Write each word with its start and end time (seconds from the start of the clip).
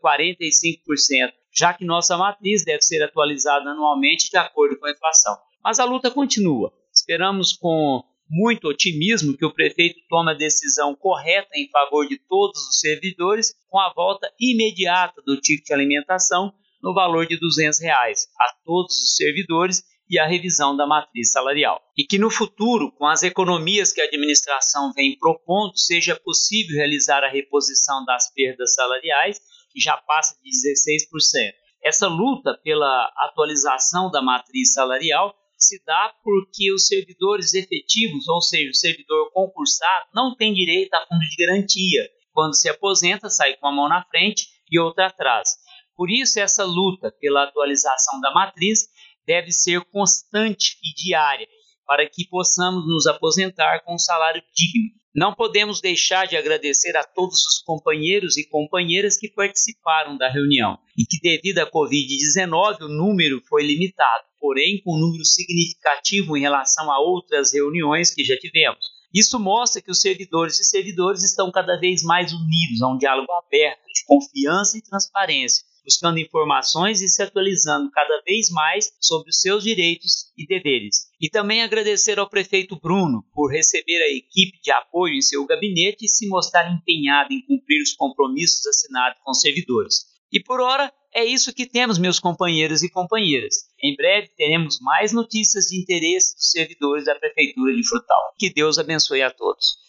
5,45%, 0.00 1.32
já 1.54 1.74
que 1.74 1.84
nossa 1.84 2.16
matriz 2.16 2.64
deve 2.64 2.80
ser 2.80 3.02
atualizada 3.02 3.70
anualmente 3.70 4.30
de 4.30 4.38
acordo 4.38 4.78
com 4.78 4.86
a 4.86 4.90
inflação. 4.90 5.36
Mas 5.62 5.78
a 5.78 5.84
luta 5.84 6.10
continua. 6.10 6.72
Esperamos 6.92 7.52
com 7.52 8.02
muito 8.28 8.68
otimismo 8.68 9.36
que 9.36 9.44
o 9.44 9.52
prefeito 9.52 10.00
tome 10.08 10.30
a 10.30 10.34
decisão 10.34 10.94
correta 10.94 11.50
em 11.54 11.68
favor 11.70 12.08
de 12.08 12.18
todos 12.26 12.58
os 12.68 12.80
servidores, 12.80 13.54
com 13.68 13.78
a 13.78 13.92
volta 13.92 14.32
imediata 14.40 15.20
do 15.26 15.38
ticket 15.38 15.66
de 15.66 15.74
alimentação 15.74 16.54
no 16.82 16.94
valor 16.94 17.26
de 17.26 17.38
200 17.38 17.80
reais 17.80 18.28
a 18.40 18.46
todos 18.64 18.94
os 18.94 19.16
servidores 19.16 19.82
e 20.08 20.18
a 20.18 20.26
revisão 20.26 20.76
da 20.76 20.86
matriz 20.86 21.32
salarial. 21.32 21.80
E 21.96 22.04
que 22.04 22.18
no 22.18 22.30
futuro, 22.30 22.92
com 22.92 23.06
as 23.06 23.22
economias 23.22 23.92
que 23.92 24.00
a 24.00 24.04
administração 24.04 24.92
vem 24.92 25.18
propondo, 25.18 25.76
seja 25.78 26.14
possível 26.16 26.76
realizar 26.76 27.24
a 27.24 27.30
reposição 27.30 28.04
das 28.04 28.32
perdas 28.32 28.74
salariais, 28.74 29.40
que 29.70 29.80
já 29.80 29.96
passa 29.96 30.36
de 30.42 30.50
16%. 30.50 31.52
Essa 31.82 32.08
luta 32.08 32.58
pela 32.62 33.12
atualização 33.16 34.10
da 34.10 34.22
matriz 34.22 34.72
salarial 34.72 35.34
se 35.56 35.82
dá 35.84 36.12
porque 36.22 36.72
os 36.72 36.86
servidores 36.86 37.54
efetivos, 37.54 38.28
ou 38.28 38.40
seja, 38.40 38.70
o 38.70 38.74
servidor 38.74 39.30
concursado, 39.32 40.06
não 40.14 40.34
tem 40.34 40.52
direito 40.52 40.94
a 40.94 41.06
fundo 41.06 41.20
de 41.20 41.44
garantia. 41.44 42.08
Quando 42.32 42.56
se 42.56 42.68
aposenta, 42.68 43.30
sai 43.30 43.56
com 43.56 43.66
a 43.66 43.72
mão 43.72 43.88
na 43.88 44.04
frente 44.04 44.46
e 44.70 44.78
outra 44.78 45.06
atrás. 45.06 45.56
Por 45.96 46.10
isso, 46.10 46.40
essa 46.40 46.64
luta 46.64 47.12
pela 47.20 47.44
atualização 47.44 48.20
da 48.20 48.32
matriz 48.32 48.88
deve 49.26 49.52
ser 49.52 49.80
constante 49.86 50.76
e 50.82 50.94
diária, 50.94 51.46
para 51.86 52.08
que 52.08 52.26
possamos 52.26 52.86
nos 52.86 53.06
aposentar 53.06 53.80
com 53.84 53.94
um 53.94 53.98
salário 53.98 54.42
digno. 54.54 54.90
Não 55.14 55.32
podemos 55.32 55.80
deixar 55.80 56.26
de 56.26 56.36
agradecer 56.36 56.96
a 56.96 57.04
todos 57.04 57.46
os 57.46 57.62
companheiros 57.62 58.36
e 58.36 58.48
companheiras 58.48 59.16
que 59.16 59.28
participaram 59.28 60.16
da 60.16 60.28
reunião 60.28 60.76
e 60.98 61.06
que, 61.06 61.20
devido 61.20 61.60
à 61.60 61.70
Covid-19, 61.70 62.80
o 62.80 62.88
número 62.88 63.40
foi 63.48 63.64
limitado, 63.64 64.24
porém 64.40 64.82
com 64.82 64.96
um 64.96 64.98
número 64.98 65.24
significativo 65.24 66.36
em 66.36 66.40
relação 66.40 66.90
a 66.90 66.98
outras 66.98 67.52
reuniões 67.52 68.12
que 68.12 68.24
já 68.24 68.36
tivemos. 68.36 68.84
Isso 69.14 69.38
mostra 69.38 69.80
que 69.80 69.92
os 69.92 70.00
servidores 70.00 70.58
e 70.58 70.64
servidores 70.64 71.22
estão 71.22 71.52
cada 71.52 71.78
vez 71.78 72.02
mais 72.02 72.32
unidos 72.32 72.82
a 72.82 72.88
um 72.88 72.98
diálogo 72.98 73.30
aberto, 73.32 73.86
de 73.86 74.04
confiança 74.04 74.76
e 74.76 74.82
transparência, 74.82 75.64
buscando 75.84 76.18
informações 76.18 77.00
e 77.02 77.08
se 77.08 77.22
atualizando 77.22 77.90
cada 77.90 78.22
vez 78.22 78.50
mais 78.50 78.90
sobre 79.00 79.30
os 79.30 79.40
seus 79.40 79.62
direitos 79.62 80.32
e 80.36 80.46
deveres. 80.46 81.06
E 81.20 81.28
também 81.28 81.62
agradecer 81.62 82.18
ao 82.18 82.28
prefeito 82.28 82.78
Bruno 82.80 83.24
por 83.32 83.52
receber 83.52 84.02
a 84.02 84.10
equipe 84.10 84.60
de 84.62 84.70
apoio 84.70 85.14
em 85.14 85.22
seu 85.22 85.44
gabinete 85.46 86.06
e 86.06 86.08
se 86.08 86.26
mostrar 86.28 86.72
empenhado 86.72 87.32
em 87.32 87.44
cumprir 87.46 87.82
os 87.82 87.92
compromissos 87.92 88.66
assinados 88.66 89.20
com 89.22 89.30
os 89.30 89.40
servidores. 89.40 90.06
E 90.32 90.40
por 90.42 90.60
hora, 90.60 90.92
é 91.14 91.24
isso 91.24 91.54
que 91.54 91.64
temos, 91.64 91.96
meus 91.96 92.18
companheiros 92.18 92.82
e 92.82 92.90
companheiras. 92.90 93.54
Em 93.80 93.94
breve 93.94 94.28
teremos 94.36 94.80
mais 94.80 95.12
notícias 95.12 95.66
de 95.66 95.80
interesse 95.80 96.34
dos 96.34 96.50
servidores 96.50 97.04
da 97.04 97.14
Prefeitura 97.14 97.72
de 97.72 97.86
Frutal. 97.86 98.34
Que 98.36 98.52
Deus 98.52 98.76
abençoe 98.78 99.22
a 99.22 99.30
todos. 99.30 99.84